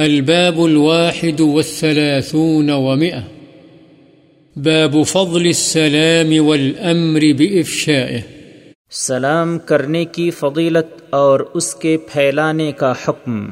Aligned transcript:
الباب 0.00 0.60
الواحد 0.60 1.40
والثلاثون 1.40 2.70
ومئة. 2.70 3.18
باب 4.56 4.96
فضل 5.06 5.46
السلام 5.46 6.46
والأمر 6.46 7.20
بإفشائه. 7.38 8.18
سلام 8.90 9.58
کرنے 9.58 10.04
کی 10.04 10.30
فضیلت 10.30 11.02
اور 11.10 11.40
اس 11.54 11.74
کے 11.74 11.96
پھیلانے 11.96 12.72
کا 12.72 12.92
حکم۔ 12.92 13.48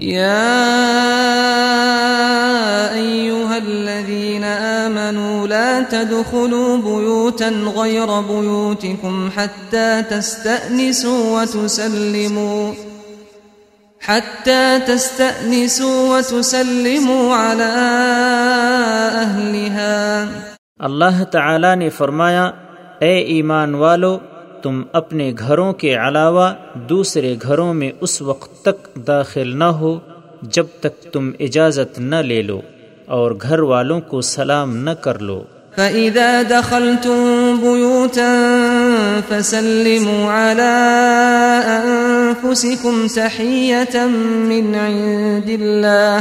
يا 0.00 0.56
أيها 2.94 3.58
الذين 3.66 4.44
آمنوا 4.44 5.46
لا 5.46 5.78
تدخلوا 5.90 6.76
بيوتا 6.76 7.48
غير 7.76 8.06
بيوتكم 8.06 9.28
حتى 9.36 10.00
تستأنسوا 10.08 11.44
وتسلموا۔ 11.54 12.72
حتى 14.08 14.78
تستأنسوا 14.86 16.16
وتسلموا 16.16 17.34
على 17.34 17.74
أهلها. 19.22 20.24
اللہ 20.78 21.24
تعالی 21.24 21.74
نے 21.74 21.90
فرمایا 21.90 22.44
اے 22.98 23.18
ایمان 23.18 23.74
والو 23.74 24.18
تم 24.62 24.82
اپنے 24.92 25.32
گھروں 25.38 25.72
کے 25.72 25.94
علاوہ 25.94 26.50
دوسرے 26.74 27.36
گھروں 27.42 27.74
میں 27.74 27.90
اس 28.00 28.22
وقت 28.22 28.62
تک 28.62 29.06
داخل 29.06 29.58
نہ 29.58 29.64
ہو 29.64 29.98
جب 30.42 30.66
تک 30.80 31.12
تم 31.12 31.30
اجازت 31.40 31.98
نہ 31.98 32.16
لے 32.16 32.42
لو 32.42 32.60
اور 33.06 33.32
گھر 33.42 33.58
والوں 33.58 34.00
کو 34.00 34.20
سلام 34.20 34.76
نہ 34.76 34.90
کر 34.90 35.18
لو۔ 35.18 35.42
فإذا 35.76 36.42
دخلتم 36.50 37.56
بيوتا 37.60 38.30
فسلموا 39.28 40.30
على 40.32 40.88
أنفسكم 42.44 43.06
تحية 43.14 44.06
من 44.20 44.74
عند 44.74 45.50
الله، 45.50 46.18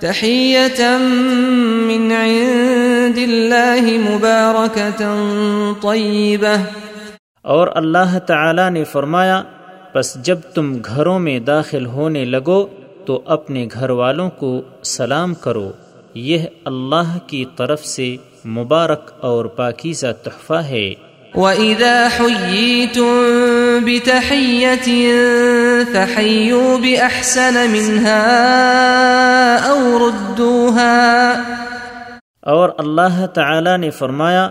تحية 0.00 0.98
من 1.86 2.12
عند 2.12 3.18
الله 3.18 4.14
مباركة 4.14 5.14
طيبة. 5.80 6.62
اور 7.42 7.68
اللہ 7.74 8.18
تعالی 8.18 8.70
نے 8.70 8.84
فرمایا 8.84 9.42
بس 9.94 10.14
جب 10.14 10.38
تم 10.54 10.76
گھروں 10.84 11.18
میں 11.18 11.38
داخل 11.38 11.86
ہونے 11.86 12.24
لگو، 12.24 12.66
تو 13.04 13.22
اپنے 13.26 13.68
گھر 13.72 13.90
والوں 13.90 14.30
کو 14.30 14.62
سلام 14.82 15.34
کرو۔ 15.34 15.72
یہ 16.14 16.38
اللہ 16.64 17.18
کی 17.26 17.44
طرف 17.56 17.84
سے 17.84 18.16
مبارک 18.44 19.12
اور 19.20 19.44
پاکیزہ 19.44 20.06
تحفہ 20.22 20.54
ہے۔ 20.54 20.94
وَإِذَا 21.34 22.08
حُيِّيتُم 22.08 23.10
بِتَحِيَّةٍ 23.84 24.88
فَحَيُّوا 25.92 26.78
بِأَحْسَنَ 26.78 27.56
مِنْهَا 27.70 28.22
أَوْ 29.70 29.80
رُدُّوهَا 29.98 30.96
اور 32.54 32.68
اللہ 32.78 33.26
تعالی 33.34 33.74
نے 33.76 33.90
فرمایا، 33.90 34.44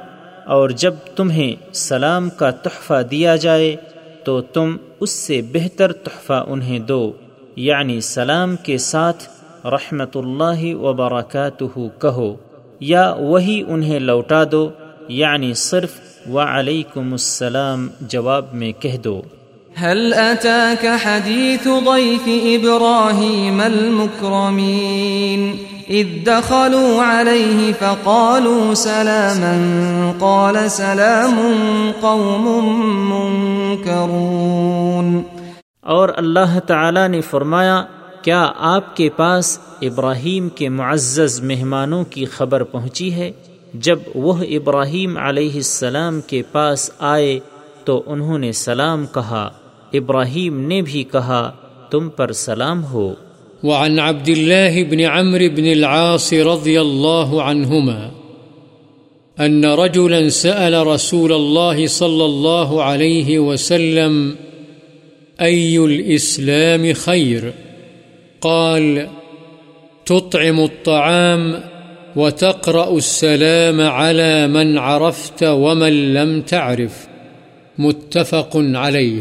اور 0.45 0.69
جب 0.69 0.93
تمہیں 1.15 1.73
سلام 1.73 2.29
کا 2.29 2.49
تحفہ 2.63 2.99
دیا 3.11 3.35
جائے، 3.35 3.75
تو 4.23 4.33
تم 4.41 4.67
اس 4.99 5.11
سے 5.11 5.41
بہتر 5.51 5.91
تحفہ 5.91 6.39
انہیں 6.47 6.79
دو 6.79 7.03
یعنی 7.55 7.97
سلام 8.01 8.55
کے 8.55 8.77
ساتھ 8.77 9.21
رحمت 9.65 10.13
اللہ 10.17 10.61
وبرکاتہ 10.75 11.87
کہو، 12.01 12.31
یا 12.79 13.05
وہی 13.19 13.57
انہیں 13.67 13.99
لوٹا 13.99 14.43
دو 14.51 14.69
یعنی 15.07 15.53
صرف 15.53 15.91
وعلیکم 16.33 17.11
السلام 17.11 17.87
جواب 18.01 18.53
میں 18.53 18.81
کہہ 18.81 18.97
دو۔ 18.97 19.21
هل 19.81 20.13
أتاك 20.13 20.85
حديث 21.03 21.63
ضيف 21.63 22.27
إبراهيم 22.27 23.61
المكرمين؟ 23.61 25.55
إذ 25.89 26.25
دخلوا 26.25 27.05
عليه 27.05 27.71
فقالوا 27.79 28.75
سلاما 28.75 30.11
قال 30.19 30.69
سلام 30.69 31.51
قوم 31.99 32.69
منكرون۔ 33.09 35.21
اور 35.81 36.09
اللہ 36.15 36.59
تعالی 36.59 37.07
نے 37.07 37.21
فرمایا 37.21 37.83
کیا 38.21 38.51
آپ 38.57 38.95
کے 38.95 39.09
پاس 39.09 39.59
ابراہیم 39.81 40.49
کے 40.49 40.69
معزز 40.69 41.41
مہمانوں 41.41 42.03
کی 42.03 42.25
خبر 42.25 42.63
پہنچی 42.63 43.13
ہے؟ 43.13 43.31
جب 43.79 43.99
وہ 44.15 44.33
ابراہیم 44.33 45.17
علیہ 45.17 45.53
السلام 45.53 46.21
کے 46.21 46.41
پاس 46.51 46.91
آئے 46.99 47.39
تو 47.85 48.03
انہوں 48.05 48.39
نے 48.39 48.51
سلام 48.51 49.05
کہا، 49.05 49.49
ابراہیم 49.93 50.59
نے 50.59 50.81
بھی 50.81 51.03
کہا، 51.03 51.51
تم 51.91 52.09
پر 52.09 52.31
سلام 52.31 52.85
ہو۔ 52.85 53.13
وعن 53.63 53.99
عبد 53.99 54.29
الله 54.29 54.83
بن 54.89 54.99
عمرو 54.99 55.45
بن 55.55 55.63
العاص 55.63 56.33
رضي 56.33 56.77
الله 56.77 57.39
عنهما 57.39 58.09
أن 59.45 59.65
رجلا 59.65 60.29
سأل 60.29 60.87
رسول 60.87 61.33
الله 61.33 61.85
صلى 61.87 62.25
الله 62.25 62.81
عليه 62.81 63.39
وسلم، 63.39 64.31
أي 65.41 65.77
الإسلام 65.77 66.85
خير 66.95 67.49
قال، 68.39 68.99
تطعم 70.03 70.59
الطعام 70.59 71.53
وتقرأ 72.15 72.91
السلام 72.91 73.81
على 73.81 74.47
من 74.47 74.77
عرفت 74.77 75.43
ومن 75.43 75.93
لم 75.93 76.41
تعرف. 76.41 77.07
متفق 77.77 78.57
عليه. 78.75 79.19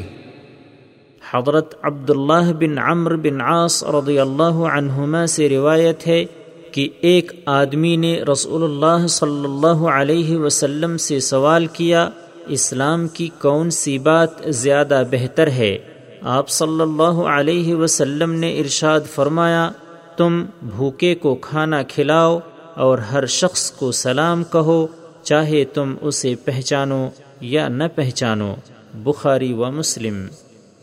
حضرت 1.33 1.75
عبداللہ 1.83 2.53
بن 2.53 2.79
عمر 2.79 3.17
بن 3.17 3.41
عاص 3.41 3.85
رضی 3.85 4.19
اللہ 4.19 4.59
عنہما 4.73 5.27
سے 5.27 5.49
روایت 5.49 6.07
ہے 6.07 6.25
کہ 6.73 6.89
ایک 7.01 7.33
آدمی 7.47 7.97
نے 7.97 8.23
رسول 8.23 8.63
اللہ 8.65 9.07
صلی 9.07 9.45
اللہ 9.45 9.89
علیہ 9.89 10.37
وسلم 10.37 10.97
سے 10.97 11.21
سوال 11.21 11.67
کیا، 11.67 12.09
اسلام 12.47 13.09
کی 13.09 13.29
کون 13.43 13.71
سی 13.71 13.99
بات 13.99 14.31
زیادہ 14.49 15.03
بہتر 15.11 15.47
ہے؟ 15.47 15.79
آپ 16.23 16.49
صلی 16.49 16.81
اللہ 16.81 17.23
علیہ 17.29 17.75
وسلم 17.75 18.33
نے 18.33 18.59
ارشاد 18.61 19.01
فرمایا، 19.15 19.71
تم 20.17 20.45
بھوکے 20.63 21.15
کو 21.15 21.35
کھانا 21.35 21.83
کھلاؤ 21.83 22.39
اور 22.75 22.99
ہر 22.99 23.27
شخص 23.27 23.71
کو 23.71 23.93
سلام 23.93 24.45
کہو، 24.45 24.87
چاہے 25.23 25.65
تم 25.65 25.95
اسے 26.01 26.35
پہچانو 26.45 27.09
یا 27.41 27.69
نہ 27.69 27.85
پہچانو۔ 27.95 28.55
بخاری 28.95 29.53
و 29.53 29.65
مسلم۔ 29.71 30.27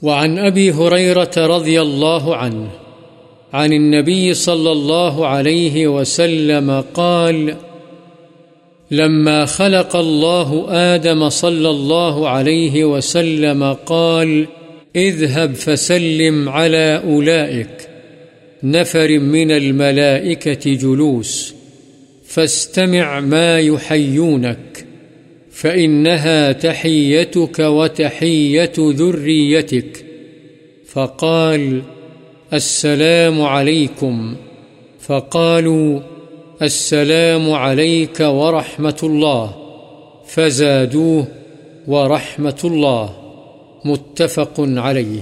وعن 0.01 0.37
أبي 0.37 0.71
هريرة 0.71 1.57
رضي 1.57 1.77
الله 1.77 2.31
عنه 2.33 2.65
عن 3.51 3.71
النبي 3.73 4.33
صلى 4.33 4.69
الله 4.69 5.25
عليه 5.25 5.87
وسلم 5.87 6.71
قال، 6.93 7.49
لما 8.91 9.45
خلق 9.45 9.95
الله 9.95 10.61
آدم 10.69 11.29
صلى 11.29 11.69
الله 11.69 12.27
عليه 12.27 12.85
وسلم 12.85 13.73
قال، 13.85 14.43
اذهب 14.95 15.55
فسلم 15.57 16.49
على 16.49 16.97
أولئك 17.03 17.87
نفر 18.63 19.19
من 19.21 19.51
الملائكة 19.51 20.75
جلوس۔ 20.81 21.53
فاستمع 22.33 23.19
ما 23.19 23.59
يحيونك، 23.59 24.85
فإنها 25.51 26.51
تحيتك 26.51 27.59
وتحية 27.59 28.91
ذريتك. 28.97 30.03
فقال، 30.93 31.79
السلام 32.53 33.41
عليكم. 33.41 34.33
فقالوا، 35.01 35.99
السلام 36.61 37.51
عليك 37.51 38.19
ورحمة 38.19 39.03
الله. 39.03 39.45
فزادوه 40.27 41.23
ورحمة 41.87 42.71
الله. 42.71 43.05
متفق 43.85 44.59
عليه. 44.77 45.21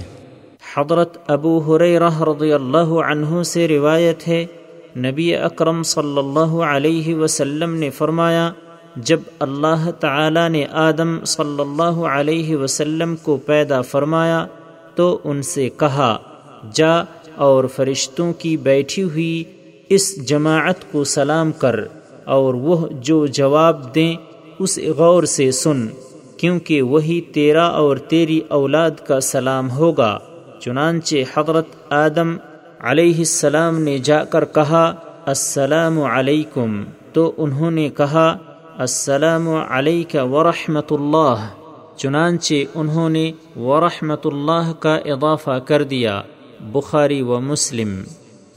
حضرت 0.74 1.30
ابو 1.30 1.58
حریرہ 1.58 2.22
رضی 2.22 2.52
اللہ 2.52 3.00
عنہ 3.06 3.42
سے 3.42 3.68
روایت 3.68 4.28
ہے 4.28 4.46
نبی 4.96 5.36
اکرم 5.36 5.82
صلی 5.82 6.18
اللہ 6.18 6.54
علیہ 6.62 7.14
وسلم 7.14 7.74
نے 7.74 7.90
فرمایا، 7.90 8.50
جب 8.96 9.20
اللہ 9.38 9.90
تعالی 9.90 10.48
نے 10.48 10.66
آدم 10.70 11.24
صلی 11.24 11.60
اللہ 11.60 12.00
علیہ 12.06 12.56
وسلم 12.56 13.16
کو 13.16 13.36
پیدا 13.36 13.80
فرمایا، 13.80 14.46
تو 14.94 15.18
ان 15.24 15.42
سے 15.42 15.68
کہا، 15.76 16.16
جا 16.74 17.02
اور 17.36 17.64
فرشتوں 17.64 18.32
کی 18.32 18.56
بیٹھی 18.56 19.02
ہوئی 19.02 19.44
اس 19.88 20.26
جماعت 20.28 20.92
کو 20.92 21.04
سلام 21.04 21.52
کر 21.52 21.80
اور 22.24 22.54
وہ 22.54 22.88
جو 23.00 23.26
جواب 23.26 23.94
دیں، 23.94 24.14
اس 24.58 24.78
غور 24.96 25.22
سے 25.22 25.50
سن، 25.50 25.86
کیونکہ 26.36 26.82
وہی 26.82 27.20
تیرا 27.20 27.64
اور 27.64 27.96
تیری 27.96 28.40
اولاد 28.48 28.90
کا 29.06 29.20
سلام 29.20 29.70
ہوگا۔ 29.70 30.18
چنانچہ 30.60 31.16
حضرت 31.36 31.92
آدم 31.92 32.36
علیہ 32.82 33.18
السلام 33.18 33.82
نے 33.82 33.98
جا 33.98 34.24
کر 34.24 34.44
کہا، 34.44 34.92
السلام 35.26 36.02
علیکم۔ 36.02 36.82
تو 37.12 37.32
انہوں 37.36 37.70
نے 37.70 37.88
کہا، 37.88 38.36
السلام 38.78 39.48
علیک 39.48 40.16
ورحمۃ 40.30 40.90
اللہ۔ 40.90 41.48
چنانچہ 41.96 42.54
انہوں 42.74 43.08
نے 43.08 43.32
ورحمۃ 43.56 44.24
اللہ 44.24 44.72
کا 44.78 44.96
اضافہ 44.96 45.58
کر 45.58 45.82
دیا، 45.82 46.22
بخاری 46.60 47.22
و 47.22 47.40
مسلم۔ 47.40 48.02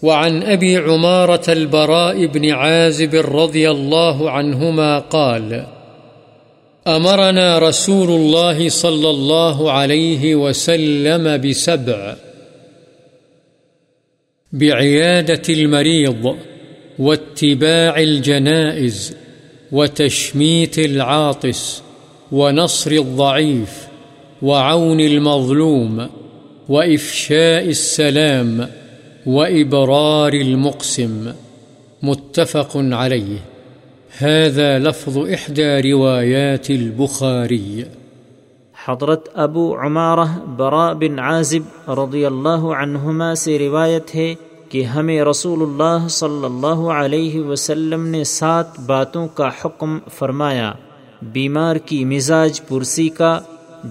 وعن 0.04 0.40
أبي 0.48 0.76
عمارة 0.76 1.44
البراء 1.48 2.26
بن 2.34 2.52
عازب 2.52 3.14
رضي 3.14 3.66
الله 3.66 4.30
عنهما 4.30 5.00
قال 5.00 5.54
أمرنا 6.86 7.60
رسول 7.60 8.08
الله 8.08 8.68
صلى 8.70 9.08
الله 9.10 9.70
عليه 9.70 10.48
وسلم 10.48 11.28
بسبع۔ 11.44 12.33
بعيادة 14.54 15.42
المريض 15.50 16.36
واتباع 17.00 18.00
الجنائز 18.00 19.16
وتشميت 19.72 20.80
العاطس 20.80 21.84
ونصر 22.32 22.92
الضعيف 22.92 23.88
وعون 24.42 25.00
المظلوم 25.00 26.10
وإفشاء 26.70 27.70
السلام 27.70 28.70
وإبرار 29.26 30.34
المقسم 30.34 31.34
متفق 32.04 32.72
عليه. 32.76 33.38
هذا 34.18 34.80
لفظ 34.80 35.18
إحدى 35.18 35.92
روايات 35.92 36.70
البخاري. 36.70 37.86
حضرت 38.88 39.28
ابو 39.34 39.64
عمارہ 39.82 40.26
برا 40.58 40.92
بن 40.94 41.20
عازب 41.20 41.90
رضی 42.00 42.26
اللہ 42.26 42.64
عنہما 42.78 43.34
سے 43.36 43.58
روایت 43.60 44.14
ہے 44.16 44.34
کہ 44.70 44.84
ہمیں 44.84 45.22
رسول 45.22 45.62
اللہ 45.62 46.08
صلی 46.08 46.46
اللہ 46.46 46.82
علیہ 46.94 47.42
وسلم 47.42 48.06
نے 48.06 48.24
سات 48.24 48.80
باتوں 48.86 49.28
کا 49.28 49.50
حکم 49.62 49.98
فرمایا، 50.18 50.72
بیمار 51.34 51.76
کی 51.86 52.04
مزاج 52.06 52.62
پرسی 52.68 53.08
کا، 53.10 53.40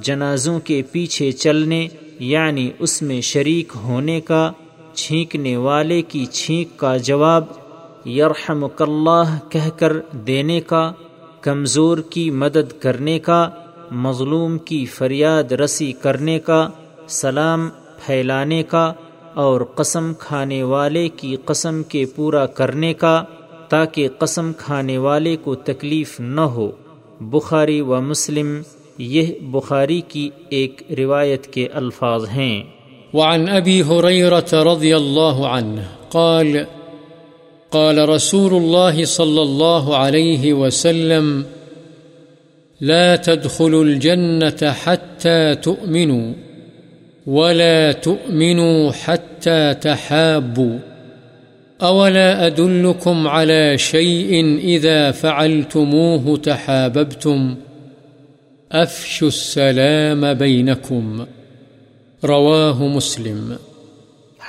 جنازوں 0.03 0.59
کے 0.61 0.81
پیچھے 0.93 1.31
چلنے 1.33 1.87
یعنی 2.19 2.71
اس 2.79 3.01
میں 3.03 3.21
شریک 3.21 3.73
ہونے 3.85 4.21
کا، 4.21 4.51
چھینکنے 4.95 5.57
والے 5.57 6.01
کی 6.03 6.25
چھینک 6.33 6.77
کا 6.79 6.97
جواب 6.97 7.45
یرحم 8.09 8.65
اللہ 8.65 9.37
کہہ 9.49 9.69
کر 9.77 9.93
دینے 10.27 10.61
کا، 10.61 10.91
کمزور 11.41 11.99
کی 12.11 12.31
مدد 12.31 12.81
کرنے 12.81 13.19
کا 13.19 13.49
مظلوم 13.91 14.59
کی 14.59 14.87
فریاد 14.87 15.53
رسی 15.53 15.93
کرنے 15.93 16.39
کا، 16.39 16.69
سلام 17.09 17.69
پھیلانے 18.07 18.63
کا 18.63 18.93
اور 19.35 19.61
قسم 19.75 20.15
کھانے 20.15 20.63
والے 20.63 21.09
کی 21.09 21.37
قسم 21.45 21.83
کے 21.83 22.05
پورا 22.17 22.47
کرنے 22.47 22.95
کا، 22.95 23.25
تاکہ 23.69 24.09
قسم 24.19 24.53
کھانے 24.53 24.99
والے 24.99 25.37
کو 25.37 25.55
تکلیف 25.55 26.21
نہ 26.21 26.41
ہو۔ 26.41 26.71
بخاری 27.21 27.81
و 27.81 28.01
مسلم، 28.01 28.63
یہ 28.99 29.27
بخاری 29.43 30.01
کی 30.01 30.31
ایک 30.49 30.83
روایت 30.99 31.47
کے 31.47 31.69
الفاظ 31.73 32.29
ہیں۔ 32.29 32.63
وعن 33.15 33.47
أبي 33.47 33.83
هريرة 33.83 34.73
رضي 34.73 34.93
الله 34.93 35.45
عنه 35.45 35.83
قال 36.13 36.57
قال 37.71 37.99
رسول 37.99 38.55
الله 38.55 39.05
صلى 39.05 39.41
الله 39.41 39.95
عليه 39.95 40.67
وسلم 40.67 41.43
لا 42.83 43.17
تدخلوا 43.17 43.85
الجنة 43.85 44.71
حتى 44.71 45.55
تؤمنوا 45.55 46.33
ولا 47.27 47.93
تؤمنوا 47.93 48.91
حتى 48.93 49.75
تحابوا 49.75 50.79
أولا 51.83 52.47
أدلكم 52.47 53.29
على 53.29 53.79
شيء 53.79 54.59
إذا 54.59 55.11
فعلتموه 55.11 56.37
تحاببتم؟ 56.37 57.55
أفشوا 58.73 59.29
السلام 59.29 60.33
بينكم. 60.33 61.25
رواه 62.25 62.83
مسلم. 62.83 63.53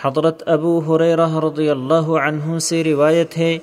حضرت 0.02 0.44
ابو 0.46 0.80
حریرہ 0.80 1.40
رضی 1.40 1.70
اللہ 1.70 2.08
عنہ 2.26 2.58
سے 2.58 2.84
روایت 2.84 3.38
ہے، 3.38 3.58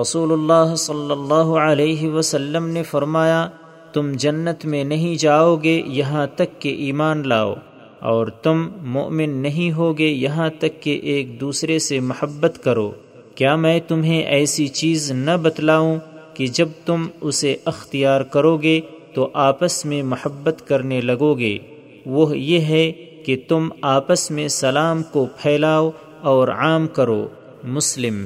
رسول 0.00 0.32
اللہ 0.32 0.74
صلی 0.74 1.10
اللہ 1.10 1.58
علیہ 1.70 2.08
وسلم 2.08 2.68
نے 2.68 2.82
فرمایا 2.82 3.48
تم 3.92 4.12
جنت 4.12 4.64
میں 4.64 4.84
نہیں 4.84 5.14
جاؤ 5.14 5.56
گے، 5.56 5.82
یہاں 5.86 6.26
تک 6.36 6.60
کہ 6.62 6.68
ایمان 6.68 7.28
لاؤ۔ 7.28 7.54
اور 7.98 8.26
تم 8.26 8.68
مومن 8.82 9.30
نہیں 9.30 9.72
ہوگے، 9.72 10.06
یہاں 10.06 10.50
تک 10.58 10.82
کہ 10.82 11.00
ایک 11.02 11.40
دوسرے 11.40 11.78
سے 11.78 12.00
محبت 12.00 12.58
کرو۔ 12.64 12.90
کیا 13.34 13.56
میں 13.56 13.80
تمہیں 13.88 14.22
ایسی 14.22 14.68
چیز 14.68 15.12
نہ 15.12 15.30
بتلاؤں 15.42 15.98
کہ 16.34 16.46
جب 16.46 16.68
تم 16.84 17.06
اسے 17.20 17.56
اختیار 17.64 18.20
کرو 18.20 18.56
گے 18.56 18.80
تو 19.14 19.28
آپس 19.32 19.84
میں 19.84 20.02
محبت 20.02 20.68
کرنے 20.68 21.00
لگو 21.00 21.34
گے 21.34 21.58
وہ 22.06 22.38
یہ 22.38 22.60
ہے 22.60 22.92
کہ 23.26 23.36
تم 23.48 23.68
آپس 23.82 24.30
میں 24.30 24.48
سلام 24.48 25.02
کو 25.02 25.26
پھیلاؤ 25.36 25.90
اور 26.20 26.48
عام 26.48 26.88
کرو۔ 26.88 27.28
مسلم۔ 27.64 28.24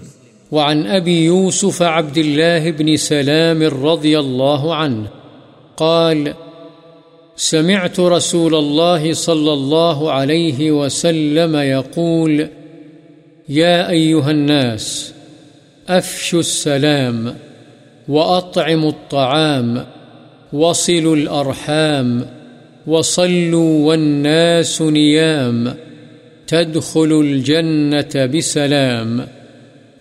وعن 0.52 0.82
أبي 1.00 1.24
يوسف 1.24 1.82
عبد 1.82 2.18
الله 2.18 2.70
بن 2.78 2.96
سلام 2.96 3.86
رضي 3.86 4.14
الله 4.14 4.72
عنه 4.72 5.21
قال، 5.76 6.34
سمعت 7.36 8.00
رسول 8.00 8.54
الله 8.54 9.12
صلى 9.12 9.52
الله 9.52 10.12
عليه 10.12 10.70
وسلم 10.70 11.56
يقول، 11.56 12.48
يا 13.48 13.90
أيها 13.90 14.30
الناس، 14.30 15.14
أفشوا 15.88 16.40
السلام 16.40 17.34
وأطعموا 18.08 18.90
الطعام 18.90 19.86
وصلوا 20.52 21.16
الأرحام 21.16 22.26
وصلوا 22.86 23.88
والناس 23.88 24.82
نيام 24.82 25.74
تدخلوا 26.46 27.22
الجنة 27.22 28.26
بسلام. 28.26 29.26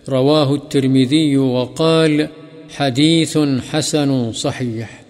رواه 0.08 0.54
الترمذي 0.54 1.36
وقال، 1.36 2.28
حديث 2.76 3.38
حسن 3.70 4.32
صحيح. 4.32 5.01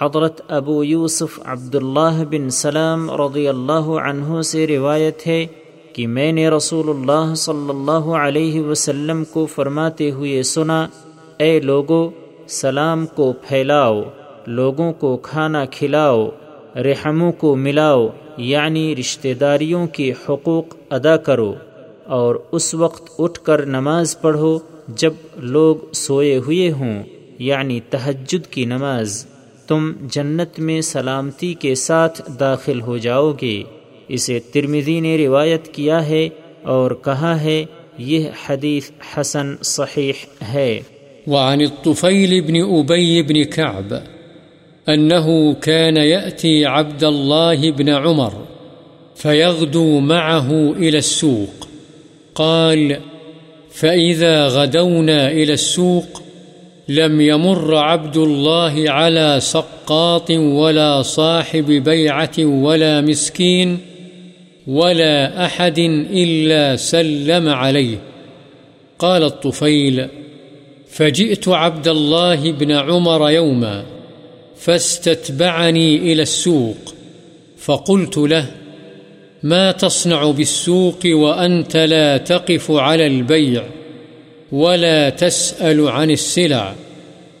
حضرت 0.00 0.40
ابو 0.48 0.82
یوسف 0.84 1.38
عبداللہ 1.44 2.24
بن 2.30 2.48
سلام 2.50 3.10
رضی 3.20 3.46
اللہ 3.48 3.88
عنہ 4.00 4.40
سے 4.40 4.66
روایت 4.66 5.26
ہے 5.26 5.44
کہ 5.92 6.06
میں 6.06 6.30
نے 6.32 6.48
رسول 6.48 6.88
اللہ 6.88 7.34
صلی 7.36 7.68
اللہ 7.68 8.10
علیہ 8.16 8.60
وسلم 8.62 9.22
کو 9.24 9.44
فرماتے 9.54 10.10
ہوئے 10.10 10.42
سنا، 10.42 10.86
اے 11.38 11.48
لوگو، 11.60 12.08
سلام 12.48 13.04
کو 13.14 13.32
پھیلاؤ، 13.42 14.02
لوگوں 14.46 14.92
کو 14.92 15.16
کھانا 15.22 15.64
کھلاؤ، 15.70 16.24
رحموں 16.84 17.30
کو 17.32 17.54
ملاؤ 17.56 18.06
یعنی 18.38 18.94
رشتہ 18.96 19.32
داریوں 19.40 19.86
کے 19.86 20.10
حقوق 20.24 20.76
ادا 20.90 21.16
کرو، 21.26 21.52
اور 22.18 22.36
اس 22.52 22.74
وقت 22.74 23.10
اٹھ 23.18 23.40
کر 23.40 23.64
نماز 23.66 24.20
پڑھو 24.20 24.58
جب 24.96 25.12
لوگ 25.56 25.92
سوئے 25.94 26.36
ہوئے 26.36 26.70
ہوں 26.72 27.02
یعنی 27.38 27.80
تہجد 27.90 28.46
کی 28.46 28.64
نماز۔ 28.66 29.24
تم 29.68 29.92
جنت 30.10 30.58
میں 30.58 30.80
سلامتی 30.80 31.54
کے 31.54 31.74
ساتھ 31.74 32.20
داخل 32.40 32.80
ہو 32.80 32.98
جاؤ 32.98 33.32
گے۔ 33.42 33.62
اسے 34.08 34.38
ترمزی 34.38 35.00
نے 35.00 35.16
روایت 35.16 35.74
کیا 35.74 36.08
ہے 36.08 36.28
اور 36.62 36.90
کہا 37.04 37.40
ہے، 37.40 37.64
یہ 37.98 38.28
حدیث 38.48 38.90
حسن 39.16 39.56
صحیح 39.62 40.12
ہے۔ 40.52 40.80
وعن 41.26 41.60
الطفيل 41.60 42.40
بن 42.40 42.80
أبي 42.80 43.22
بن 43.22 43.44
كعب 43.44 43.92
أنه 44.88 45.52
كان 45.60 45.96
يأتي 45.96 46.64
عبد 46.64 47.04
الله 47.04 47.70
بن 47.76 47.88
عمر 47.88 48.30
فيغدو 49.16 50.00
معه 50.00 50.48
إلى 50.78 50.96
السوق، 50.96 51.66
قال 52.32 52.92
فإذا 53.72 54.48
غدونا 54.48 55.28
إلى 55.28 55.52
السوق 55.52 56.27
لم 56.88 57.20
يمر 57.20 57.76
عبد 57.76 58.16
الله 58.16 58.84
على 58.90 59.36
سقاط 59.40 60.30
ولا 60.30 61.02
صاحب 61.02 61.66
بيعة 61.66 62.38
ولا 62.38 63.00
مسكين 63.00 63.78
ولا 64.66 65.44
أحد 65.44 65.78
إلا 66.10 66.76
سلم 66.76 67.48
عليه. 67.48 67.98
قال 68.98 69.22
الطفيل 69.22 70.08
فجئت 70.90 71.48
عبد 71.48 71.88
الله 71.88 72.52
بن 72.52 72.72
عمر 72.72 73.30
يوما 73.30 73.84
فاستتبعني 74.56 75.96
إلى 75.96 76.22
السوق، 76.22 76.94
فقلت 77.58 78.18
له 78.18 78.46
ما 79.42 79.72
تصنع 79.72 80.30
بالسوق 80.30 80.98
وأنت 81.06 81.76
لا 81.76 82.16
تقف 82.16 82.70
على 82.70 83.06
البيع؟ 83.06 83.64
ولا 84.52 85.10
تسأل 85.10 85.88
عن 85.88 86.10
السلع 86.10 86.74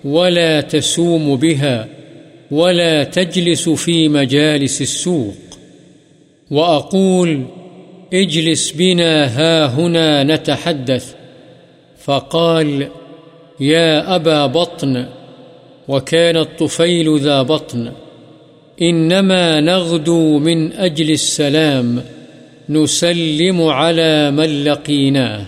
ولا 0.04 0.60
تسوم 0.60 1.36
بها 1.36 1.88
ولا 2.50 3.04
تجلس 3.04 3.68
في 3.68 4.08
مجالس 4.08 4.82
السوق 4.82 5.34
وأقول 6.50 7.44
اجلس 8.12 8.70
بنا 8.72 9.26
ها 9.26 9.66
هنا 9.66 10.24
نتحدث 10.24 11.14
فقال 11.98 12.88
يا 13.60 14.16
أبا 14.16 14.46
بطن 14.46 15.06
وكان 15.88 16.36
الطفيل 16.36 17.18
ذا 17.18 17.42
بطن 17.42 17.92
إنما 18.82 19.60
نغدو 19.60 20.38
من 20.38 20.72
أجل 20.72 21.10
السلام 21.10 22.02
نسلم 22.68 23.62
على 23.62 24.30
من 24.30 24.64
لقيناه 24.64 25.44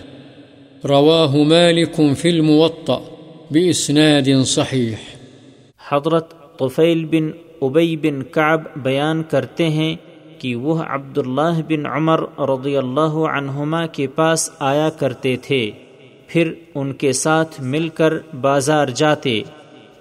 رواه 0.85 1.37
مالك 1.37 2.13
في 2.13 2.29
الموطأ 2.29 2.95
بإسناد 3.51 4.43
صحيح. 4.45 4.95
حضرت 5.91 6.33
طفیل 6.59 7.05
بن 7.05 7.31
ابئی 7.61 7.97
بن 7.97 8.23
کعب 8.23 8.61
بیان 8.75 9.23
کرتے 9.23 9.69
ہیں 9.69 9.95
کہ 10.37 10.55
وہ 10.55 10.81
عبداللہ 10.87 11.61
بن 11.67 11.85
عمر 11.85 12.19
رضی 12.39 12.77
اللہ 12.77 13.17
عنہما 13.37 13.85
کے 13.85 14.07
پاس 14.07 14.49
آیا 14.59 14.89
کرتے 14.89 15.35
تھے، 15.37 15.71
پھر 16.27 16.53
ان 16.75 16.93
کے 16.93 17.13
ساتھ 17.13 17.61
مل 17.61 17.89
کر 17.89 18.13
بازار 18.41 18.87
جاتے۔ 18.87 19.41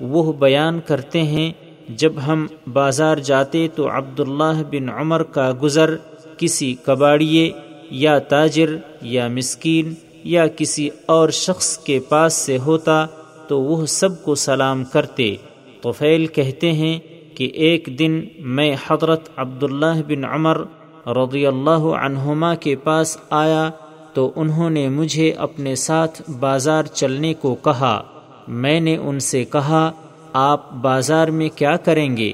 وہ 0.01 0.33
بیان 0.33 0.81
کرتے 0.81 1.23
ہیں، 1.23 1.53
جب 1.89 2.13
ہم 2.27 2.47
بازار 2.73 3.17
جاتے 3.17 3.69
تو 3.75 3.89
عبداللہ 3.91 4.63
بن 4.71 4.89
عمر 4.89 5.23
کا 5.23 5.53
گزر 5.63 5.97
کسی 6.37 6.75
کباڑیے 6.85 7.51
یا 7.91 8.19
تاجر 8.19 8.77
یا 9.03 9.29
مسکین 9.29 9.95
یا 10.25 10.47
کسی 10.47 10.89
اور 11.07 11.29
شخص 11.29 11.79
کے 11.79 12.01
پاس 12.01 12.35
سے 12.35 12.59
ہوتا 12.59 13.07
تو 13.49 13.61
وہ 13.61 13.87
سب 13.87 14.25
کو 14.25 14.35
سلام 14.35 14.85
کرتے۔ 14.85 15.35
طفیل 15.83 16.27
کہتے 16.27 16.73
ہیں 16.73 16.99
کہ 17.35 17.45
ایک 17.45 17.89
دن 17.99 18.21
میں 18.39 18.77
حضرت 18.89 19.29
عبداللہ 19.37 20.03
بن 20.09 20.25
عمر 20.25 20.61
رضی 21.07 21.47
اللہ 21.47 21.85
عنہما 22.05 22.55
کے 22.55 22.77
پاس 22.77 23.17
آیا 23.31 23.71
تو 24.15 24.33
انہوں 24.37 24.71
نے 24.71 24.89
مجھے 24.89 25.33
اپنے 25.33 25.75
ساتھ 25.75 26.31
بازار 26.31 26.83
چلنے 26.83 27.35
کو 27.35 27.55
کہا۔ 27.55 28.03
میں 28.49 28.81
نے 28.81 28.97
ان 28.97 29.21
سے 29.21 29.45
کہا، 29.45 29.91
آپ 30.33 30.73
بازار 30.73 31.29
میں 31.29 31.49
کیا 31.49 31.77
کریں 31.77 32.17
گے؟ 32.17 32.33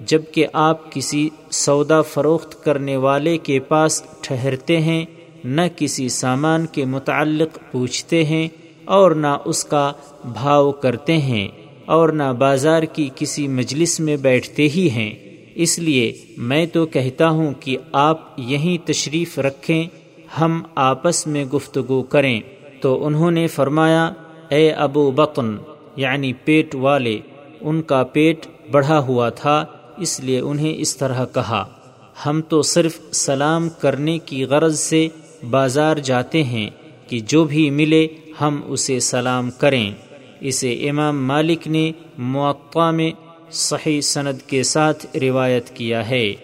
جبکہ 0.00 0.46
آپ 0.52 0.92
کسی 0.92 1.28
سودا 1.50 2.02
فروخت 2.02 2.64
کرنے 2.64 2.96
والے 2.96 3.38
کے 3.38 3.58
پاس 3.58 4.02
ٹھہرتے 4.20 4.80
ہیں 4.80 5.04
نہ 5.44 5.60
کسی 5.76 6.08
سامان 6.08 6.66
کے 6.66 6.84
متعلق 6.84 7.58
پوچھتے 7.72 8.24
ہیں 8.24 8.48
اور 8.84 9.10
نہ 9.10 9.36
اس 9.44 9.64
کا 9.64 9.92
بھاؤ 10.24 10.72
کرتے 10.72 11.18
ہیں 11.18 11.48
اور 11.84 12.08
نہ 12.08 12.32
بازار 12.38 12.82
کی 12.82 13.10
کسی 13.14 13.48
مجلس 13.48 14.00
میں 14.00 14.16
بیٹھتے 14.16 14.68
ہی 14.68 14.90
ہیں۔ 14.90 15.14
اس 15.54 15.78
لیے 15.78 16.12
میں 16.36 16.66
تو 16.66 16.86
کہتا 16.86 17.28
ہوں 17.28 17.54
کہ 17.60 17.76
آپ 17.92 18.40
یہیں 18.40 18.86
تشریف 18.86 19.38
رکھیں، 19.38 19.86
ہم 20.40 20.62
آپس 20.74 21.26
میں 21.26 21.44
گفتگو 21.44 22.02
کریں۔ 22.02 22.40
تو 22.80 23.06
انہوں 23.06 23.30
نے 23.30 23.46
فرمایا، 23.46 24.12
اے 24.48 24.70
ابو 24.70 25.10
بطن 25.10 25.56
یعنی 25.96 26.32
پیٹ 26.32 26.74
والے، 26.74 27.18
ان 27.60 27.82
کا 27.82 28.02
پیٹ 28.02 28.46
بڑھا 28.70 28.98
ہوا 28.98 29.28
تھا، 29.28 29.64
اس 29.96 30.20
لیے 30.20 30.40
انہیں 30.40 30.74
اس 30.76 30.96
طرح 30.96 31.24
کہا۔ 31.24 31.68
ہم 32.26 32.42
تو 32.48 32.62
صرف 32.62 32.98
سلام 33.12 33.68
کرنے 33.68 34.18
کی 34.18 34.44
غرض 34.44 34.80
سے 34.80 35.08
بازار 35.44 35.96
جاتے 35.96 36.42
ہیں 36.42 36.70
کہ 37.06 37.20
جو 37.20 37.44
بھی 37.44 37.70
ملے 37.70 38.08
ہم 38.40 38.60
اسے 38.66 39.00
سلام 39.00 39.50
کریں۔ 39.50 39.92
اسے 40.40 40.88
امام 40.90 41.26
مالک 41.26 41.68
نے 41.68 41.92
معقع 42.18 42.90
میں 42.90 43.10
صحیح 43.50 44.00
سند 44.00 44.48
کے 44.48 44.62
ساتھ 44.62 45.06
روایت 45.16 45.76
کیا 45.76 46.10
ہے۔ 46.10 46.34